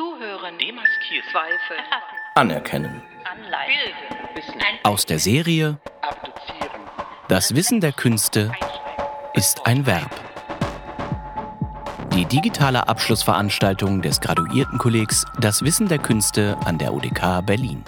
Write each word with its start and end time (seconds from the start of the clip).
Zuhören. 0.00 0.56
Demaskieren. 0.56 1.28
Zweifel. 1.30 1.76
Anerkennen. 2.34 3.02
Anleihen. 3.30 3.92
Aus 4.82 5.04
der 5.04 5.18
Serie 5.18 5.78
Abduzieren. 6.00 6.80
Das 7.28 7.54
Wissen 7.54 7.82
der 7.82 7.92
Künste 7.92 8.50
ist 9.34 9.66
ein 9.66 9.84
Verb. 9.84 10.10
Die 12.14 12.24
digitale 12.24 12.88
Abschlussveranstaltung 12.88 14.00
des 14.00 14.22
Graduiertenkollegs 14.22 15.26
Das 15.38 15.62
Wissen 15.62 15.88
der 15.88 15.98
Künste 15.98 16.56
an 16.64 16.78
der 16.78 16.94
UDK 16.94 17.44
Berlin. 17.44 17.84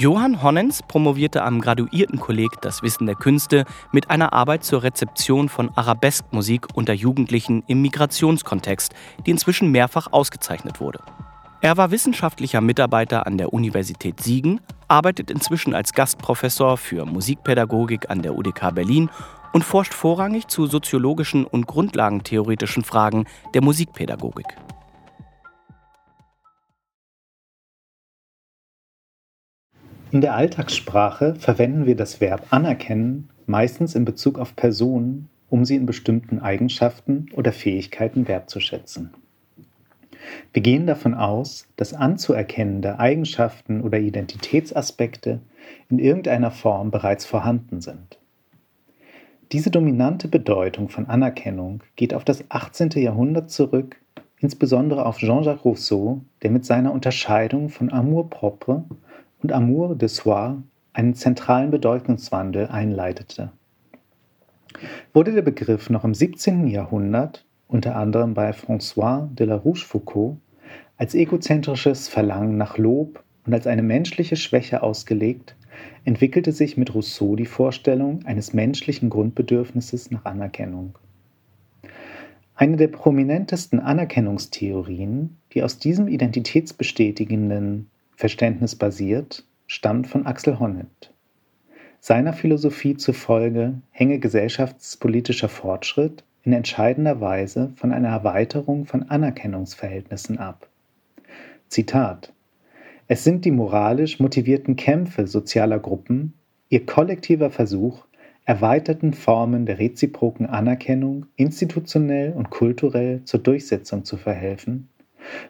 Johann 0.00 0.44
Honnens 0.44 0.80
promovierte 0.86 1.42
am 1.42 1.60
Graduiertenkolleg 1.60 2.60
Das 2.60 2.82
Wissen 2.82 3.06
der 3.06 3.16
Künste 3.16 3.64
mit 3.90 4.10
einer 4.10 4.32
Arbeit 4.32 4.62
zur 4.62 4.84
Rezeption 4.84 5.48
von 5.48 5.72
Arabeskmusik 5.74 6.68
unter 6.74 6.92
Jugendlichen 6.92 7.64
im 7.66 7.82
Migrationskontext, 7.82 8.94
die 9.26 9.32
inzwischen 9.32 9.72
mehrfach 9.72 10.12
ausgezeichnet 10.12 10.80
wurde. 10.80 11.00
Er 11.62 11.76
war 11.76 11.90
wissenschaftlicher 11.90 12.60
Mitarbeiter 12.60 13.26
an 13.26 13.38
der 13.38 13.52
Universität 13.52 14.22
Siegen, 14.22 14.60
arbeitet 14.86 15.32
inzwischen 15.32 15.74
als 15.74 15.92
Gastprofessor 15.92 16.76
für 16.76 17.04
Musikpädagogik 17.04 18.08
an 18.08 18.22
der 18.22 18.38
UDK 18.38 18.72
Berlin 18.72 19.10
und 19.52 19.64
forscht 19.64 19.94
vorrangig 19.94 20.46
zu 20.46 20.68
soziologischen 20.68 21.44
und 21.44 21.66
grundlagentheoretischen 21.66 22.84
Fragen 22.84 23.26
der 23.52 23.64
Musikpädagogik. 23.64 24.46
In 30.10 30.22
der 30.22 30.34
Alltagssprache 30.34 31.34
verwenden 31.34 31.84
wir 31.84 31.94
das 31.94 32.22
Verb 32.22 32.46
anerkennen 32.48 33.28
meistens 33.44 33.94
in 33.94 34.06
Bezug 34.06 34.38
auf 34.38 34.56
Personen, 34.56 35.28
um 35.50 35.66
sie 35.66 35.76
in 35.76 35.84
bestimmten 35.84 36.38
Eigenschaften 36.38 37.26
oder 37.34 37.52
Fähigkeiten 37.52 38.26
wertzuschätzen. 38.26 39.10
Wir 40.54 40.62
gehen 40.62 40.86
davon 40.86 41.12
aus, 41.12 41.68
dass 41.76 41.92
anzuerkennende 41.92 42.98
Eigenschaften 42.98 43.82
oder 43.82 43.98
Identitätsaspekte 43.98 45.40
in 45.90 45.98
irgendeiner 45.98 46.52
Form 46.52 46.90
bereits 46.90 47.26
vorhanden 47.26 47.82
sind. 47.82 48.18
Diese 49.52 49.70
dominante 49.70 50.28
Bedeutung 50.28 50.88
von 50.88 51.06
Anerkennung 51.06 51.82
geht 51.96 52.14
auf 52.14 52.24
das 52.24 52.44
18. 52.48 52.90
Jahrhundert 52.96 53.50
zurück, 53.50 54.00
insbesondere 54.40 55.04
auf 55.04 55.18
Jean-Jacques 55.18 55.66
Rousseau, 55.66 56.22
der 56.42 56.50
mit 56.50 56.64
seiner 56.64 56.92
Unterscheidung 56.92 57.68
von 57.68 57.92
Amour 57.92 58.30
propre 58.30 58.84
und 59.42 59.52
Amour 59.52 59.96
de 59.96 60.08
soi 60.08 60.56
einen 60.92 61.14
zentralen 61.14 61.70
Bedeutungswandel 61.70 62.66
einleitete. 62.66 63.52
Wurde 65.12 65.32
der 65.32 65.42
Begriff 65.42 65.90
noch 65.90 66.04
im 66.04 66.14
17. 66.14 66.66
Jahrhundert, 66.66 67.44
unter 67.68 67.96
anderem 67.96 68.34
bei 68.34 68.50
François 68.50 69.32
de 69.34 69.46
la 69.46 69.56
Rochefoucauld, 69.56 70.36
als 70.96 71.14
egozentrisches 71.14 72.08
Verlangen 72.08 72.56
nach 72.56 72.78
Lob 72.78 73.22
und 73.46 73.54
als 73.54 73.66
eine 73.66 73.82
menschliche 73.82 74.36
Schwäche 74.36 74.82
ausgelegt, 74.82 75.56
entwickelte 76.04 76.52
sich 76.52 76.76
mit 76.76 76.94
Rousseau 76.94 77.36
die 77.36 77.46
Vorstellung 77.46 78.24
eines 78.24 78.52
menschlichen 78.52 79.10
Grundbedürfnisses 79.10 80.10
nach 80.10 80.24
Anerkennung. 80.24 80.98
Eine 82.54 82.76
der 82.76 82.88
prominentesten 82.88 83.78
Anerkennungstheorien, 83.78 85.36
die 85.52 85.62
aus 85.62 85.78
diesem 85.78 86.08
identitätsbestätigenden 86.08 87.88
Verständnis 88.18 88.74
basiert, 88.74 89.44
stammt 89.68 90.08
von 90.08 90.26
Axel 90.26 90.58
Honneth. 90.58 91.14
Seiner 92.00 92.32
Philosophie 92.32 92.96
zufolge 92.96 93.74
hänge 93.90 94.18
gesellschaftspolitischer 94.18 95.48
Fortschritt 95.48 96.24
in 96.42 96.52
entscheidender 96.52 97.20
Weise 97.20 97.70
von 97.76 97.92
einer 97.92 98.08
Erweiterung 98.08 98.86
von 98.86 99.04
Anerkennungsverhältnissen 99.04 100.36
ab. 100.36 100.68
Zitat 101.68 102.32
Es 103.06 103.22
sind 103.22 103.44
die 103.44 103.52
moralisch 103.52 104.18
motivierten 104.18 104.74
Kämpfe 104.74 105.28
sozialer 105.28 105.78
Gruppen, 105.78 106.34
ihr 106.70 106.86
kollektiver 106.86 107.50
Versuch, 107.50 108.04
erweiterten 108.44 109.12
Formen 109.12 109.64
der 109.64 109.78
reziproken 109.78 110.46
Anerkennung 110.46 111.26
institutionell 111.36 112.32
und 112.32 112.50
kulturell 112.50 113.22
zur 113.22 113.38
Durchsetzung 113.38 114.04
zu 114.04 114.16
verhelfen, 114.16 114.88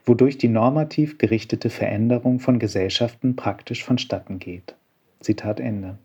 wodurch 0.05 0.39
die 0.39 0.49
normativ 0.49 1.19
gerichtete 1.19 1.71
Veränderung 1.71 2.41
von 2.41 2.59
Gesellschaften 2.59 3.37
praktisch 3.37 3.84
vonstatten 3.84 4.39
geht. 4.39 4.75
Zitat 5.21 5.61
Ende. 5.61 5.99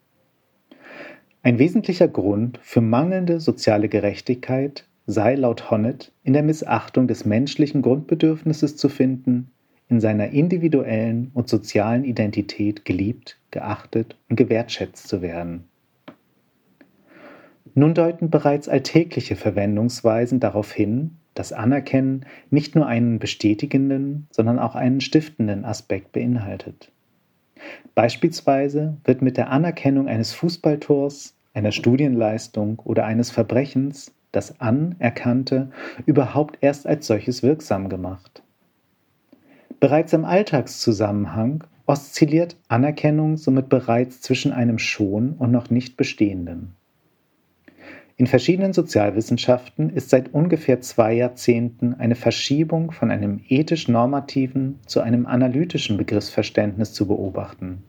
Ein 1.42 1.60
wesentlicher 1.60 2.08
Grund 2.08 2.60
für 2.62 2.82
mangelnde 2.82 3.40
soziale 3.40 3.90
Gerechtigkeit 3.90 4.86
sei 5.06 5.36
laut 5.36 5.70
Honneth 5.70 6.12
in 6.24 6.34
der 6.34 6.44
Missachtung 6.44 7.08
des 7.08 7.26
menschlichen 7.26 7.82
Grundbedürfnisses 7.82 8.78
zu 8.78 8.88
finden, 8.88 9.52
in 9.90 10.00
seiner 10.00 10.30
individuellen 10.30 11.32
und 11.34 11.50
sozialen 11.50 12.06
Identität 12.06 12.86
geliebt, 12.86 13.38
geachtet 13.52 14.16
und 14.30 14.38
gewertschätzt 14.38 15.08
zu 15.08 15.22
werden. 15.22 15.66
Nun 17.76 17.94
deuten 17.94 18.30
bereits 18.30 18.70
alltägliche 18.70 19.36
Verwendungsweisen 19.36 20.40
darauf 20.40 20.72
hin, 20.72 21.18
das 21.34 21.54
Anerkennen 21.54 22.26
nicht 22.50 22.76
nur 22.76 22.86
einen 22.88 23.20
bestätigenden, 23.20 24.28
sondern 24.32 24.60
auch 24.60 24.76
einen 24.76 25.02
stiftenden 25.02 25.66
Aspekt 25.66 26.12
beinhaltet. 26.12 26.92
Beispielsweise 27.96 28.98
wird 29.04 29.22
mit 29.22 29.38
der 29.38 29.50
Anerkennung 29.50 30.08
eines 30.08 30.34
Fußballtors, 30.34 31.36
einer 31.54 31.72
Studienleistung 31.72 32.80
oder 32.80 33.06
eines 33.06 33.32
Verbrechens 33.32 34.14
das 34.32 34.60
Anerkannte 34.60 35.70
überhaupt 36.06 36.58
erst 36.62 36.88
als 36.88 37.08
solches 37.08 37.44
wirksam 37.44 37.88
gemacht. 37.88 38.42
Bereits 39.80 40.14
im 40.14 40.26
Alltagszusammenhang 40.26 41.64
oszilliert 41.86 42.58
Anerkennung 42.68 43.38
somit 43.38 43.70
bereits 43.70 44.22
zwischen 44.22 44.52
einem 44.52 44.80
schon 44.80 45.34
und 45.34 45.52
noch 45.52 45.70
nicht 45.70 45.98
bestehenden. 45.98 46.76
In 48.24 48.28
verschiedenen 48.28 48.72
Sozialwissenschaften 48.72 49.90
ist 49.90 50.10
seit 50.10 50.34
ungefähr 50.34 50.80
zwei 50.80 51.12
Jahrzehnten 51.12 51.94
eine 51.94 52.16
Verschiebung 52.16 52.92
von 52.92 53.12
einem 53.12 53.42
ethisch-normativen 53.50 54.80
zu 54.86 55.02
einem 55.02 55.26
analytischen 55.26 55.98
Begriffsverständnis 55.98 56.94
zu 56.94 57.06
beobachten. 57.06 57.84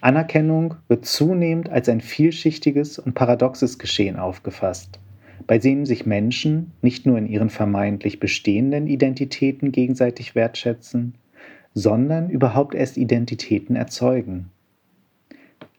Anerkennung 0.00 0.76
wird 0.86 1.06
zunehmend 1.06 1.70
als 1.70 1.88
ein 1.88 2.00
vielschichtiges 2.00 3.00
und 3.00 3.14
paradoxes 3.14 3.80
Geschehen 3.80 4.14
aufgefasst, 4.14 5.00
bei 5.48 5.58
dem 5.58 5.86
sich 5.86 6.06
Menschen 6.06 6.70
nicht 6.80 7.04
nur 7.04 7.18
in 7.18 7.26
ihren 7.26 7.50
vermeintlich 7.50 8.20
bestehenden 8.20 8.86
Identitäten 8.86 9.72
gegenseitig 9.72 10.36
wertschätzen, 10.36 11.16
sondern 11.74 12.30
überhaupt 12.30 12.76
erst 12.76 12.96
Identitäten 12.96 13.74
erzeugen. 13.74 14.52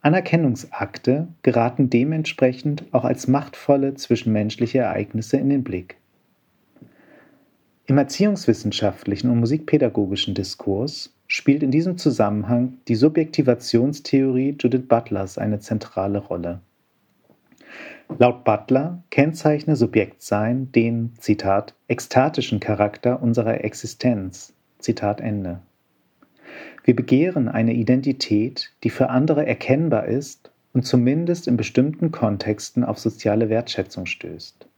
Anerkennungsakte 0.02 1.28
geraten 1.42 1.90
dementsprechend 1.90 2.86
auch 2.92 3.04
als 3.04 3.28
machtvolle 3.28 3.96
zwischenmenschliche 3.96 4.80
Ereignisse 4.80 5.38
in 5.38 5.50
den 5.50 5.64
Blick. 5.64 5.98
Im 7.88 7.98
erziehungswissenschaftlichen 7.98 9.30
und 9.30 9.40
musikpädagogischen 9.40 10.34
Diskurs 10.34 11.14
spielt 11.26 11.64
in 11.64 11.72
diesem 11.72 11.98
Zusammenhang 11.98 12.78
die 12.88 12.96
Subjektivationstheorie 12.96 14.56
Judith 14.60 14.88
Butlers 14.88 15.38
eine 15.38 15.60
zentrale 15.60 16.20
Rolle. 16.20 16.62
Laut 18.20 18.44
Butler 18.44 19.04
kennzeichne 19.10 19.76
Subjektsein 19.76 20.72
den, 20.72 21.14
Zitat, 21.20 21.76
ekstatischen 21.88 22.60
Charakter 22.60 23.22
unserer 23.22 23.64
Existenz. 23.64 24.54
Zitat 24.80 25.20
Ende. 25.20 25.62
Wir 26.88 26.96
begehren 26.96 27.50
eine 27.50 27.74
Identität, 27.74 28.72
die 28.86 28.90
für 28.90 29.10
andere 29.10 29.46
erkennbar 29.46 30.06
ist 30.06 30.52
und 30.72 30.86
zumindest 30.86 31.46
in 31.46 31.58
bestimmten 31.58 32.12
Kontexten 32.12 32.86
auf 32.86 32.98
soziale 32.98 33.50
Wertschätzung 33.50 34.06
stößt. 34.06 34.70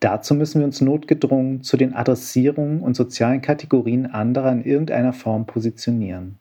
Dazu 0.00 0.34
müssen 0.34 0.58
wir 0.58 0.66
uns 0.66 0.82
notgedrungen 0.82 1.62
zu 1.62 1.78
den 1.78 1.94
Adressierungen 1.94 2.82
und 2.82 2.94
sozialen 2.94 3.40
Kategorien 3.40 4.04
anderer 4.04 4.52
in 4.52 4.62
irgendeiner 4.62 5.14
Form 5.14 5.46
positionieren. 5.46 6.36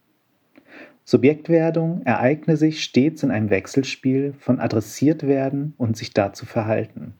Subjektwerdung 1.05 2.01
ereigne 2.03 2.57
sich 2.57 2.83
stets 2.83 3.23
in 3.23 3.31
einem 3.31 3.49
Wechselspiel 3.49 4.33
von 4.37 4.59
adressiert 4.59 5.25
werden 5.25 5.75
und 5.77 5.95
sich 5.95 6.13
dazu 6.13 6.45
verhalten. 6.45 7.13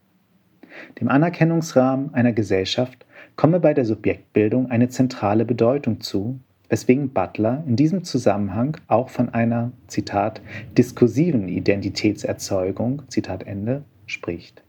Dem 0.99 1.07
Anerkennungsrahmen 1.07 2.13
einer 2.13 2.33
Gesellschaft 2.33 3.05
komme 3.37 3.61
bei 3.61 3.73
der 3.73 3.85
Subjektbildung 3.85 4.69
eine 4.69 4.89
zentrale 4.89 5.45
Bedeutung 5.45 6.01
zu, 6.01 6.41
weswegen 6.69 7.09
Butler 7.09 7.63
in 7.67 7.75
diesem 7.75 8.03
Zusammenhang 8.03 8.77
auch 8.87 9.09
von 9.09 9.29
einer, 9.29 9.71
Zitat, 9.87 10.41
diskursiven 10.77 11.47
Identitätserzeugung, 11.47 13.03
Zitat 13.07 13.43
Ende, 13.43 13.83
spricht. 14.05 14.63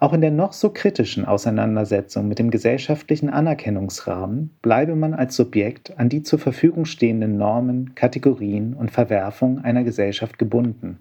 Auch 0.00 0.12
in 0.12 0.20
der 0.20 0.32
noch 0.32 0.52
so 0.52 0.70
kritischen 0.70 1.24
Auseinandersetzung 1.24 2.28
mit 2.28 2.38
dem 2.38 2.50
gesellschaftlichen 2.50 3.30
Anerkennungsrahmen 3.30 4.50
bleibe 4.60 4.96
man 4.96 5.14
als 5.14 5.36
Subjekt 5.36 5.98
an 5.98 6.08
die 6.08 6.22
zur 6.22 6.38
Verfügung 6.38 6.84
stehenden 6.84 7.38
Normen, 7.38 7.94
Kategorien 7.94 8.74
und 8.74 8.90
Verwerfungen 8.90 9.60
einer 9.60 9.84
Gesellschaft 9.84 10.38
gebunden. 10.38 10.98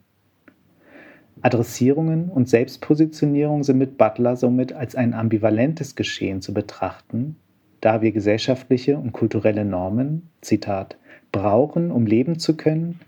Adressierungen 1.42 2.30
und 2.30 2.48
Selbstpositionierung 2.48 3.63
sind 3.63 3.77
mit 3.77 3.98
Butler 3.98 4.38
somit 4.38 4.71
als 4.71 4.95
ein 4.95 5.13
ambivalentes 5.13 5.95
Geschehen 5.95 6.42
zu 6.42 6.54
betrachten, 6.54 7.36
da 7.83 8.01
wir 8.01 8.13
gesellschaftliche 8.13 8.97
und 8.97 9.12
kulturelle 9.12 9.65
Normen, 9.65 10.30
Zitat, 10.39 10.95
brauchen, 11.33 11.91
um 11.91 12.06
leben 12.06 12.39
zu 12.39 12.56
können, 12.56 13.01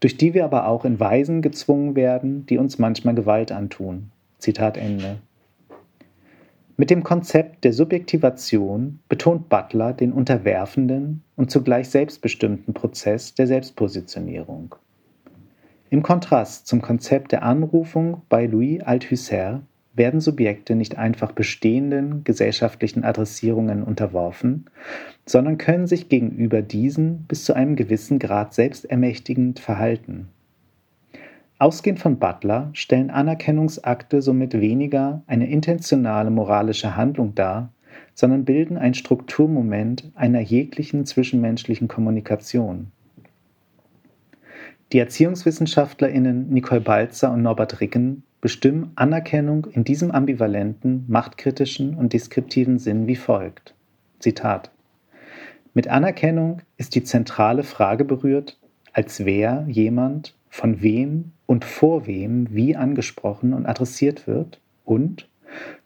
durch 0.00 0.18
die 0.18 0.34
wir 0.34 0.44
aber 0.44 0.68
auch 0.68 0.84
in 0.84 1.00
Weisen 1.00 1.40
gezwungen 1.40 1.96
werden, 1.96 2.44
die 2.44 2.58
uns 2.58 2.78
manchmal 2.78 3.14
Gewalt 3.14 3.52
antun. 3.52 4.10
Zitat 4.36 4.76
Ende. 4.76 5.16
Mit 6.76 6.90
dem 6.90 7.04
Konzept 7.04 7.64
der 7.64 7.72
Subjektivation 7.72 8.98
betont 9.08 9.48
Butler 9.48 9.94
den 9.94 10.12
unterwerfenden 10.12 11.22
und 11.34 11.50
zugleich 11.50 11.88
selbstbestimmten 11.88 12.74
Prozess 12.74 13.34
der 13.34 13.46
Selbstpositionierung. 13.46 14.74
Im 15.88 16.02
Kontrast 16.02 16.66
zum 16.66 16.82
Konzept 16.82 17.32
der 17.32 17.44
Anrufung 17.44 18.20
bei 18.28 18.44
Louis 18.44 18.82
Althusser 18.82 19.62
werden 19.98 20.20
Subjekte 20.20 20.74
nicht 20.74 20.96
einfach 20.96 21.32
bestehenden 21.32 22.24
gesellschaftlichen 22.24 23.04
Adressierungen 23.04 23.82
unterworfen, 23.82 24.66
sondern 25.26 25.58
können 25.58 25.86
sich 25.86 26.08
gegenüber 26.08 26.62
diesen 26.62 27.24
bis 27.24 27.44
zu 27.44 27.54
einem 27.54 27.76
gewissen 27.76 28.18
Grad 28.18 28.54
selbstermächtigend 28.54 29.60
verhalten. 29.60 30.28
Ausgehend 31.58 31.98
von 31.98 32.18
Butler 32.18 32.70
stellen 32.72 33.10
Anerkennungsakte 33.10 34.22
somit 34.22 34.54
weniger 34.60 35.22
eine 35.26 35.50
intentionale 35.50 36.30
moralische 36.30 36.94
Handlung 36.96 37.34
dar, 37.34 37.72
sondern 38.14 38.44
bilden 38.44 38.78
ein 38.78 38.94
Strukturmoment 38.94 40.10
einer 40.14 40.40
jeglichen 40.40 41.04
zwischenmenschlichen 41.04 41.88
Kommunikation. 41.88 42.92
Die 44.92 45.00
Erziehungswissenschaftlerinnen 45.00 46.48
Nicole 46.48 46.80
Balzer 46.80 47.32
und 47.32 47.42
Norbert 47.42 47.80
Ricken 47.80 48.22
bestimmen 48.40 48.92
Anerkennung 48.94 49.66
in 49.66 49.84
diesem 49.84 50.10
ambivalenten, 50.10 51.04
machtkritischen 51.08 51.94
und 51.94 52.12
deskriptiven 52.12 52.78
Sinn 52.78 53.06
wie 53.06 53.16
folgt. 53.16 53.74
Zitat. 54.18 54.70
Mit 55.74 55.88
Anerkennung 55.88 56.62
ist 56.76 56.94
die 56.94 57.04
zentrale 57.04 57.62
Frage 57.62 58.04
berührt, 58.04 58.58
als 58.92 59.24
wer 59.24 59.64
jemand 59.68 60.34
von 60.48 60.82
wem 60.82 61.32
und 61.46 61.64
vor 61.64 62.06
wem 62.06 62.48
wie 62.50 62.76
angesprochen 62.76 63.54
und 63.54 63.66
adressiert 63.66 64.26
wird 64.26 64.60
und 64.84 65.28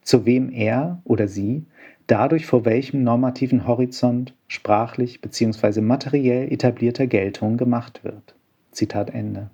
zu 0.03 0.25
wem 0.27 0.51
er 0.51 1.01
oder 1.05 1.29
sie 1.29 1.67
dadurch 2.07 2.47
vor 2.47 2.65
welchem 2.65 3.03
normativen 3.05 3.67
Horizont 3.67 4.35
sprachlich 4.49 5.21
bzw. 5.21 5.81
materiell 5.81 6.53
etablierter 6.53 7.07
Geltung 7.07 7.57
gemacht 7.57 8.05
wird. 8.05 8.35
Zitat 8.71 9.11
Ende. 9.11 9.51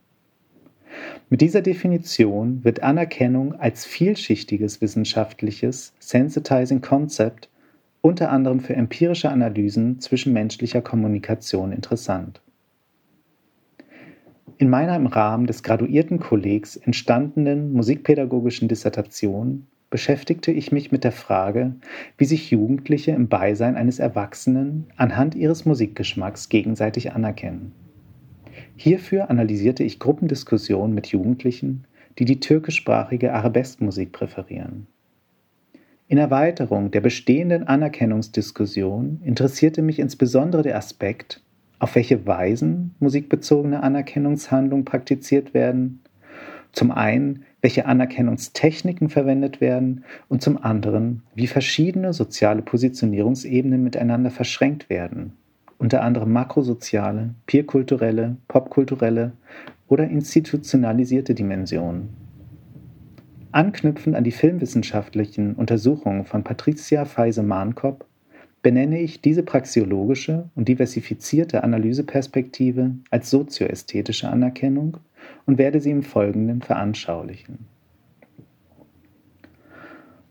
Mit 1.31 1.41
dieser 1.41 1.63
Definition 1.63 2.65
wird 2.65 2.83
Anerkennung 2.83 3.55
als 3.55 3.85
vielschichtiges 3.85 4.81
wissenschaftliches 4.81 5.93
Sensitizing 5.99 6.81
Concept 6.81 7.49
unter 8.01 8.31
anderem 8.31 8.61
für 8.61 8.75
empirische 8.75 9.31
Analysen 9.31 10.01
zwischenmenschlicher 10.01 10.81
Kommunikation 10.81 11.73
interessant. 11.73 12.41
In 14.57 14.71
meiner 14.71 14.97
im 14.97 15.07
Rahmen 15.07 15.47
des 15.47 15.63
Graduiertenkollegs 15.63 16.77
entstandenen 16.77 17.73
musikpädagogischen 17.73 18.67
Dissertation 18.67 19.67
beschäftigte 19.91 20.51
ich 20.51 20.73
mich 20.73 20.91
mit 20.91 21.05
der 21.05 21.13
Frage, 21.13 21.75
wie 22.17 22.25
sich 22.25 22.51
Jugendliche 22.51 23.13
im 23.13 23.29
Beisein 23.29 23.77
eines 23.77 23.99
Erwachsenen 23.99 24.87
anhand 24.97 25.35
ihres 25.35 25.65
Musikgeschmacks 25.65 26.49
gegenseitig 26.49 27.13
anerkennen. 27.13 27.73
Hierfür 28.81 29.29
analysierte 29.29 29.83
ich 29.83 29.99
Gruppendiskussionen 29.99 30.95
mit 30.95 31.09
Jugendlichen, 31.09 31.83
die 32.17 32.25
die 32.25 32.39
türkischsprachige 32.39 33.35
Arabeskmusik 33.35 34.13
präferieren. 34.13 34.87
In 36.07 36.17
Erweiterung 36.17 36.93
der 36.93 37.01
bestehenden 37.01 37.67
Anerkennungsdiskussion 37.67 39.21
interessierte 39.25 39.83
mich 39.83 39.99
insbesondere 39.99 40.63
der 40.63 40.77
Aspekt, 40.77 41.43
auf 41.81 41.97
welche 41.97 42.25
Weisen 42.25 42.95
musikbezogene 43.01 43.83
Anerkennungshandlungen 43.83 44.85
praktiziert 44.85 45.55
werden, 45.55 45.99
zum 46.71 46.93
einen, 46.93 47.43
welche 47.61 47.85
Anerkennungstechniken 47.85 49.09
verwendet 49.09 49.61
werden 49.61 50.05
und 50.29 50.41
zum 50.41 50.57
anderen, 50.57 51.25
wie 51.35 51.49
verschiedene 51.49 52.13
soziale 52.13 52.63
Positionierungsebenen 52.63 53.83
miteinander 53.83 54.31
verschränkt 54.31 54.89
werden 54.89 55.33
unter 55.79 56.03
anderem 56.03 56.33
makrosoziale, 56.33 57.35
peerkulturelle, 57.47 58.37
popkulturelle 58.49 59.33
oder 59.89 60.09
institutionalisierte 60.09 61.35
Dimensionen. 61.35 62.11
Anknüpfend 63.53 64.15
an 64.15 64.25
die 64.25 64.33
filmwissenschaftlichen 64.33 65.55
Untersuchungen 65.55 66.27
von 66.27 66.45
Patricia 66.45 67.05
Feise-Mahnkop 67.05 68.05
benenne 68.63 69.01
ich 69.01 69.23
diese 69.23 69.43
praxiologische 69.43 70.51
und 70.55 70.69
diversifizierte 70.69 71.65
Analyseperspektive 71.65 72.91
als 73.11 73.31
sozioästhetische 73.31 74.29
Anerkennung 74.29 74.99
und 75.47 75.59
werde 75.59 75.81
sie 75.81 75.91
im 75.91 76.03
Folgenden 76.03 76.61
veranschaulichen. 76.61 77.67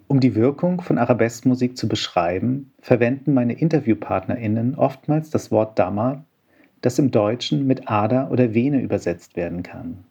Um 0.09 0.21
die 0.21 0.35
Wirkung 0.35 0.81
von 0.81 0.97
Arabeskmusik 0.97 1.77
zu 1.77 1.89
beschreiben, 1.89 2.71
verwenden 2.79 3.33
meine 3.33 3.53
InterviewpartnerInnen 3.53 4.75
oftmals 4.75 5.29
das 5.31 5.51
Wort 5.51 5.77
Damar, 5.77 6.23
das 6.79 6.97
im 6.97 7.11
Deutschen 7.11 7.67
mit 7.67 7.89
Ader 7.89 8.31
oder 8.31 8.53
Vene 8.53 8.81
übersetzt 8.81 9.35
werden 9.35 9.63
kann. 9.63 10.05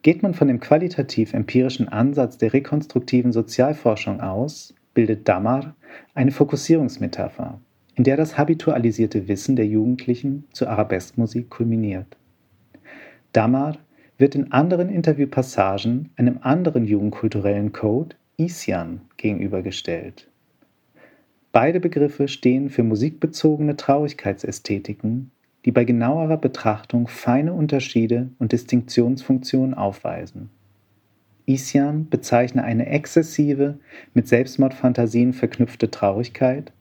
Geht 0.00 0.22
man 0.22 0.32
von 0.32 0.48
dem 0.48 0.60
qualitativ-empirischen 0.60 1.88
Ansatz 1.88 2.38
der 2.38 2.54
rekonstruktiven 2.54 3.32
Sozialforschung 3.32 4.20
aus, 4.20 4.74
bildet 4.94 5.28
Damar 5.28 5.74
eine 6.14 6.30
Fokussierungsmetapher, 6.30 7.60
in 7.96 8.04
der 8.04 8.16
das 8.16 8.38
habitualisierte 8.38 9.28
Wissen 9.28 9.56
der 9.56 9.66
Jugendlichen 9.66 10.44
zur 10.52 10.70
Arabeskmusik 10.70 11.50
kulminiert. 11.50 12.16
Damar 13.32 13.76
wird 14.16 14.34
in 14.34 14.52
anderen 14.52 14.88
Interviewpassagen 14.88 16.10
einem 16.16 16.38
anderen 16.42 16.84
jugendkulturellen 16.84 17.72
Code, 17.72 18.16
Isyan 18.36 19.02
gegenübergestellt. 19.16 20.28
Beide 21.52 21.78
Begriffe 21.78 22.26
stehen 22.26 22.68
für 22.68 22.82
musikbezogene 22.82 23.76
Traurigkeitsästhetiken, 23.76 25.30
die 25.64 25.70
bei 25.70 25.84
genauerer 25.84 26.36
Betrachtung 26.36 27.06
feine 27.06 27.52
Unterschiede 27.52 28.30
und 28.40 28.50
Distinktionsfunktionen 28.50 29.74
aufweisen. 29.74 30.50
Isyan 31.46 32.08
bezeichne 32.08 32.64
eine 32.64 32.86
exzessive, 32.86 33.78
mit 34.14 34.26
Selbstmordfantasien 34.26 35.32
verknüpfte 35.32 35.92
Traurigkeit 35.92 36.72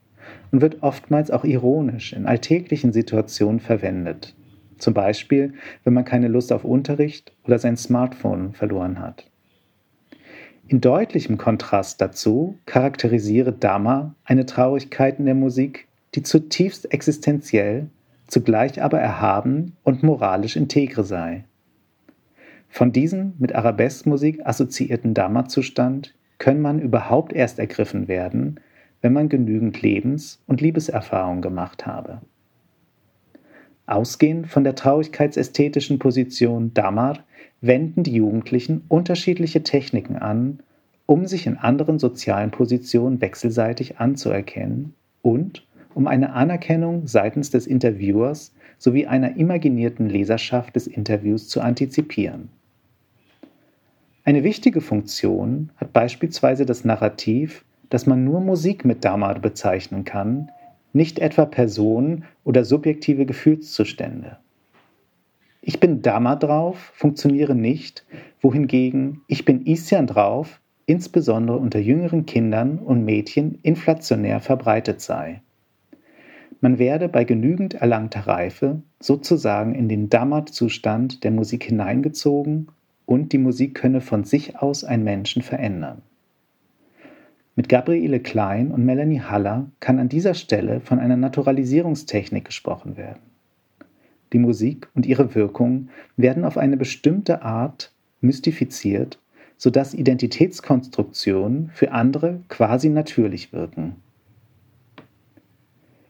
und 0.51 0.61
wird 0.61 0.81
oftmals 0.81 1.29
auch 1.29 1.43
ironisch 1.43 2.13
in 2.13 2.25
alltäglichen 2.25 2.93
Situationen 2.93 3.59
verwendet, 3.59 4.35
zum 4.79 4.95
Beispiel 4.95 5.53
wenn 5.83 5.93
man 5.93 6.05
keine 6.05 6.29
Lust 6.29 6.51
auf 6.51 6.63
Unterricht 6.65 7.31
oder 7.43 7.59
sein 7.59 7.77
Smartphone 7.77 8.53
verloren 8.53 8.99
hat. 8.99 9.29
In 10.67 10.79
deutlichem 10.79 11.37
Kontrast 11.37 11.99
dazu 11.99 12.57
charakterisiere 12.65 13.51
Dama 13.51 14.15
eine 14.23 14.45
Traurigkeit 14.45 15.19
in 15.19 15.25
der 15.25 15.35
Musik, 15.35 15.87
die 16.15 16.23
zutiefst 16.23 16.91
existenziell, 16.93 17.89
zugleich 18.27 18.81
aber 18.81 18.99
erhaben 18.99 19.75
und 19.83 20.03
moralisch 20.03 20.55
integre 20.55 21.03
sei. 21.03 21.43
Von 22.69 22.91
diesem 22.91 23.33
mit 23.37 23.53
Arabeskmusik 23.53 24.45
assoziierten 24.47 25.13
Dhamma-Zustand 25.13 26.15
kann 26.39 26.61
man 26.61 26.79
überhaupt 26.79 27.33
erst 27.33 27.59
ergriffen 27.59 28.07
werden, 28.07 28.59
wenn 29.01 29.13
man 29.13 29.29
genügend 29.29 29.81
Lebens- 29.81 30.41
und 30.47 30.61
Liebeserfahrung 30.61 31.41
gemacht 31.41 31.85
habe. 31.85 32.21
Ausgehend 33.85 34.47
von 34.47 34.63
der 34.63 34.75
traurigkeitsästhetischen 34.75 35.99
Position 35.99 36.73
Damar 36.73 37.19
wenden 37.63 38.03
die 38.03 38.13
Jugendlichen 38.13 38.83
unterschiedliche 38.89 39.63
Techniken 39.63 40.17
an, 40.17 40.59
um 41.05 41.25
sich 41.25 41.47
in 41.47 41.57
anderen 41.57 41.97
sozialen 41.97 42.51
Positionen 42.51 43.21
wechselseitig 43.21 43.99
anzuerkennen 43.99 44.93
und 45.21 45.65
um 45.95 46.07
eine 46.07 46.33
Anerkennung 46.33 47.07
seitens 47.07 47.51
des 47.51 47.65
Interviewers 47.65 48.53
sowie 48.77 49.05
einer 49.05 49.37
imaginierten 49.37 50.09
Leserschaft 50.09 50.75
des 50.75 50.87
Interviews 50.87 51.47
zu 51.47 51.61
antizipieren. 51.61 52.49
Eine 54.25 54.43
wichtige 54.43 54.81
Funktion 54.81 55.69
hat 55.77 55.93
beispielsweise 55.93 56.65
das 56.65 56.83
Narrativ, 56.83 57.63
dass 57.89 58.05
man 58.05 58.25
nur 58.25 58.41
Musik 58.41 58.83
mit 58.83 59.05
Damar 59.05 59.39
bezeichnen 59.39 60.03
kann, 60.03 60.51
nicht 60.91 61.19
etwa 61.19 61.45
Personen 61.45 62.25
oder 62.43 62.65
subjektive 62.65 63.25
Gefühlszustände. 63.25 64.37
Ich 65.65 65.79
bin 65.79 66.01
Dama 66.01 66.35
drauf 66.35 66.91
funktioniere 66.93 67.55
nicht, 67.55 68.05
wohingegen 68.41 69.21
ich 69.27 69.45
bin 69.45 69.65
Isyan 69.65 70.07
drauf 70.07 70.59
insbesondere 70.85 71.57
unter 71.57 71.79
jüngeren 71.79 72.25
Kindern 72.25 72.79
und 72.79 73.05
Mädchen 73.05 73.59
inflationär 73.63 74.41
verbreitet 74.41 74.99
sei. 74.99 75.41
Man 76.59 76.79
werde 76.79 77.07
bei 77.07 77.23
genügend 77.23 77.75
erlangter 77.75 78.27
Reife 78.27 78.81
sozusagen 78.99 79.73
in 79.73 79.87
den 79.87 80.09
Dammat-Zustand 80.09 81.23
der 81.23 81.31
Musik 81.31 81.63
hineingezogen 81.63 82.67
und 83.05 83.31
die 83.31 83.37
Musik 83.37 83.75
könne 83.75 84.01
von 84.01 84.25
sich 84.25 84.57
aus 84.57 84.83
einen 84.83 85.05
Menschen 85.05 85.41
verändern. 85.41 86.01
Mit 87.55 87.69
Gabriele 87.69 88.19
Klein 88.19 88.69
und 88.69 88.83
Melanie 88.83 89.21
Haller 89.21 89.71
kann 89.79 89.99
an 89.99 90.09
dieser 90.09 90.33
Stelle 90.33 90.81
von 90.81 90.99
einer 90.99 91.15
Naturalisierungstechnik 91.15 92.43
gesprochen 92.43 92.97
werden. 92.97 93.32
Die 94.33 94.39
Musik 94.39 94.89
und 94.95 95.05
ihre 95.05 95.35
Wirkung 95.35 95.89
werden 96.17 96.43
auf 96.43 96.57
eine 96.57 96.75
bestimmte 96.75 97.43
Art 97.43 97.93
mystifiziert, 98.19 99.19
sodass 99.57 99.93
Identitätskonstruktionen 99.93 101.69
für 101.73 101.91
andere 101.91 102.41
quasi 102.49 102.89
natürlich 102.89 103.53
wirken. 103.53 103.95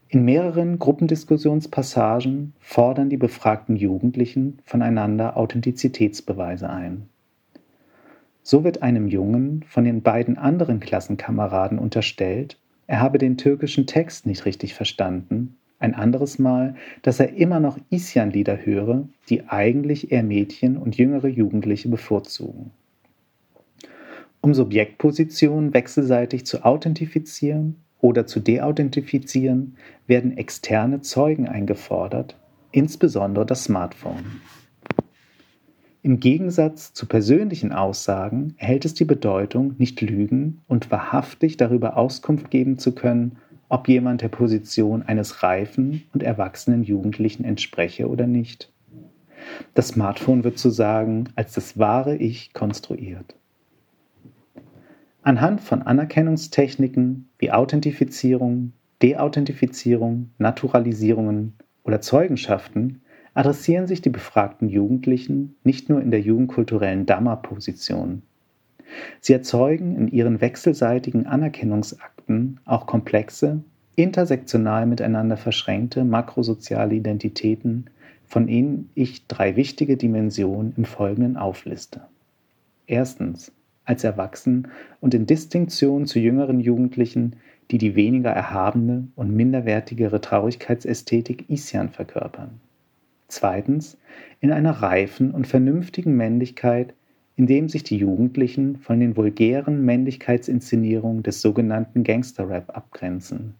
In 0.08 0.24
mehreren 0.24 0.78
Gruppendiskussionspassagen 0.78 2.54
fordern 2.60 3.10
die 3.10 3.16
befragten 3.16 3.76
Jugendlichen 3.76 4.60
voneinander 4.64 5.36
Authentizitätsbeweise 5.36 6.70
ein. 6.70 7.08
So 8.42 8.62
wird 8.62 8.82
einem 8.82 9.08
Jungen 9.08 9.64
von 9.66 9.84
den 9.84 10.02
beiden 10.02 10.38
anderen 10.38 10.78
Klassenkameraden 10.78 11.78
unterstellt, 11.78 12.58
er 12.86 13.00
habe 13.00 13.18
den 13.18 13.38
türkischen 13.38 13.86
Text 13.86 14.26
nicht 14.26 14.44
richtig 14.44 14.74
verstanden, 14.74 15.56
ein 15.84 15.94
anderes 15.94 16.38
Mal, 16.38 16.74
dass 17.02 17.20
er 17.20 17.34
immer 17.34 17.60
noch 17.60 17.78
Isyan-Lieder 17.90 18.64
höre, 18.64 19.06
die 19.28 19.48
eigentlich 19.48 20.10
eher 20.10 20.22
Mädchen 20.22 20.76
und 20.76 20.96
jüngere 20.96 21.28
Jugendliche 21.28 21.88
bevorzugen. 21.88 22.70
Um 24.40 24.54
Subjektpositionen 24.54 25.72
wechselseitig 25.72 26.44
zu 26.46 26.64
authentifizieren 26.64 27.76
oder 28.00 28.26
zu 28.26 28.40
deauthentifizieren, 28.40 29.76
werden 30.06 30.36
externe 30.36 31.00
Zeugen 31.00 31.48
eingefordert, 31.48 32.36
insbesondere 32.72 33.46
das 33.46 33.64
Smartphone. 33.64 34.40
Im 36.02 36.20
Gegensatz 36.20 36.92
zu 36.92 37.06
persönlichen 37.06 37.72
Aussagen 37.72 38.54
erhält 38.58 38.84
es 38.84 38.92
die 38.92 39.06
Bedeutung, 39.06 39.74
nicht 39.78 40.02
lügen 40.02 40.60
und 40.66 40.90
wahrhaftig 40.90 41.56
darüber 41.56 41.96
Auskunft 41.96 42.50
geben 42.50 42.78
zu 42.78 42.94
können, 42.94 43.38
ob 43.74 43.88
jemand 43.88 44.22
der 44.22 44.28
Position 44.28 45.02
eines 45.02 45.42
reifen 45.42 46.04
und 46.14 46.22
erwachsenen 46.22 46.84
Jugendlichen 46.84 47.42
entspreche 47.42 48.08
oder 48.08 48.28
nicht. 48.28 48.70
Das 49.74 49.88
Smartphone 49.88 50.44
wird 50.44 50.60
sozusagen 50.60 51.24
als 51.34 51.54
das 51.54 51.76
wahre 51.76 52.14
Ich 52.14 52.52
konstruiert. 52.52 53.34
Anhand 55.22 55.60
von 55.60 55.82
Anerkennungstechniken 55.82 57.28
wie 57.36 57.50
Authentifizierung, 57.50 58.74
Deauthentifizierung, 59.02 60.30
Naturalisierungen 60.38 61.54
oder 61.82 62.00
Zeugenschaften 62.00 63.02
adressieren 63.34 63.88
sich 63.88 64.00
die 64.00 64.10
befragten 64.10 64.68
Jugendlichen 64.68 65.56
nicht 65.64 65.88
nur 65.88 66.00
in 66.00 66.12
der 66.12 66.20
jugendkulturellen 66.20 67.06
Dhamma-Position. 67.06 68.22
Sie 69.20 69.32
erzeugen 69.32 69.96
in 69.96 70.06
ihren 70.06 70.40
wechselseitigen 70.40 71.26
Anerkennungsakten 71.26 72.13
auch 72.64 72.86
komplexe, 72.86 73.62
intersektional 73.96 74.86
miteinander 74.86 75.36
verschränkte 75.36 76.04
makrosoziale 76.04 76.94
Identitäten, 76.94 77.86
von 78.26 78.46
denen 78.46 78.90
ich 78.94 79.26
drei 79.26 79.56
wichtige 79.56 79.96
Dimensionen 79.96 80.74
im 80.76 80.84
Folgenden 80.84 81.36
aufliste. 81.36 82.02
Erstens, 82.86 83.52
als 83.84 84.04
Erwachsen 84.04 84.68
und 85.00 85.14
in 85.14 85.26
Distinktion 85.26 86.06
zu 86.06 86.18
jüngeren 86.18 86.60
Jugendlichen, 86.60 87.36
die 87.70 87.78
die 87.78 87.94
weniger 87.94 88.30
erhabene 88.30 89.08
und 89.14 89.34
minderwertigere 89.34 90.20
Traurigkeitsästhetik 90.20 91.48
Isyan 91.48 91.90
verkörpern. 91.90 92.60
Zweitens 93.28 93.96
in 94.40 94.52
einer 94.52 94.72
reifen 94.72 95.30
und 95.30 95.46
vernünftigen 95.46 96.16
Männlichkeit, 96.16 96.94
indem 97.36 97.68
sich 97.68 97.82
die 97.82 97.96
Jugendlichen 97.96 98.76
von 98.78 99.00
den 99.00 99.16
vulgären 99.16 99.84
Männlichkeitsinszenierungen 99.84 101.22
des 101.22 101.40
sogenannten 101.40 102.04
Gangsterrap 102.04 102.76
abgrenzen. 102.76 103.54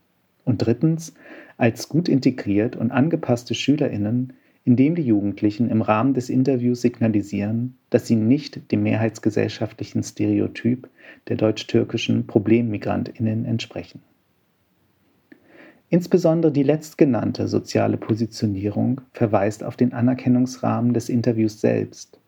Und 0.44 0.58
drittens 0.58 1.14
als 1.56 1.88
gut 1.88 2.08
integriert 2.08 2.76
und 2.76 2.90
angepasste 2.90 3.54
SchülerInnen, 3.54 4.34
indem 4.64 4.94
die 4.94 5.02
Jugendlichen 5.02 5.68
im 5.68 5.82
Rahmen 5.82 6.14
des 6.14 6.30
Interviews 6.30 6.80
signalisieren, 6.80 7.76
dass 7.90 8.06
sie 8.06 8.16
nicht 8.16 8.70
dem 8.72 8.82
mehrheitsgesellschaftlichen 8.82 10.02
Stereotyp 10.02 10.88
der 11.28 11.36
deutsch-türkischen 11.36 12.26
ProblemmigrantInnen 12.26 13.44
entsprechen. 13.44 14.00
Insbesondere 15.90 16.50
die 16.50 16.62
letztgenannte 16.62 17.46
soziale 17.46 17.98
Positionierung 17.98 19.02
verweist 19.12 19.62
auf 19.62 19.76
den 19.76 19.92
Anerkennungsrahmen 19.92 20.94
des 20.94 21.08
Interviews 21.08 21.60
selbst. 21.60 22.18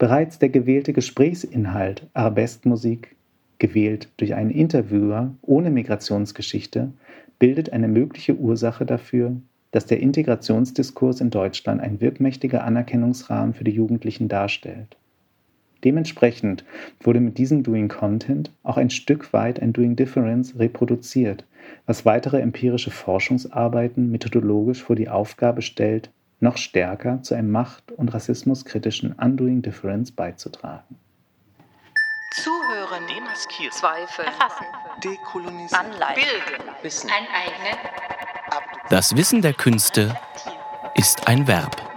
Bereits 0.00 0.38
der 0.38 0.48
gewählte 0.48 0.94
Gesprächsinhalt 0.94 2.06
Arabeskmusik, 2.14 3.16
gewählt 3.58 4.08
durch 4.16 4.34
einen 4.34 4.48
Interviewer 4.48 5.34
ohne 5.42 5.68
Migrationsgeschichte, 5.68 6.90
bildet 7.38 7.74
eine 7.74 7.86
mögliche 7.86 8.34
Ursache 8.34 8.86
dafür, 8.86 9.36
dass 9.72 9.84
der 9.84 10.00
Integrationsdiskurs 10.00 11.20
in 11.20 11.28
Deutschland 11.28 11.82
ein 11.82 12.00
wirkmächtiger 12.00 12.64
Anerkennungsrahmen 12.64 13.52
für 13.52 13.64
die 13.64 13.72
Jugendlichen 13.72 14.28
darstellt. 14.28 14.96
Dementsprechend 15.84 16.64
wurde 17.02 17.20
mit 17.20 17.36
diesem 17.36 17.62
Doing 17.62 17.88
Content 17.88 18.50
auch 18.62 18.78
ein 18.78 18.88
Stück 18.88 19.34
weit 19.34 19.60
ein 19.60 19.74
Doing 19.74 19.96
Difference 19.96 20.58
reproduziert, 20.58 21.44
was 21.84 22.06
weitere 22.06 22.40
empirische 22.40 22.90
Forschungsarbeiten 22.90 24.10
methodologisch 24.10 24.82
vor 24.82 24.96
die 24.96 25.10
Aufgabe 25.10 25.60
stellt, 25.60 26.10
noch 26.40 26.56
stärker 26.56 27.22
zu 27.22 27.34
einem 27.34 27.50
macht- 27.50 27.92
und 27.92 28.12
rassismuskritischen 28.12 29.12
Undoing 29.12 29.62
Difference 29.62 30.10
beizutragen. 30.10 30.96
Zuhören, 32.32 33.06
demaskieren, 33.08 33.72
Zweifel, 33.72 34.24
erfassen, 34.24 34.66
dekolonisieren, 35.04 35.86
anleiten, 35.86 36.22
bilden, 36.22 36.74
Wissen, 36.82 37.10
aneignen. 37.10 37.78
Das 38.88 39.16
Wissen 39.16 39.42
der 39.42 39.52
Künste 39.52 40.16
ist 40.94 41.28
ein 41.28 41.46
Verb. 41.46 41.89